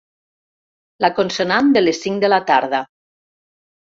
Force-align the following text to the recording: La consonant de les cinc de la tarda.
La 1.05 1.11
consonant 1.19 1.69
de 1.75 1.83
les 1.83 1.99
cinc 2.05 2.23
de 2.23 2.31
la 2.33 2.39
tarda. 2.47 2.81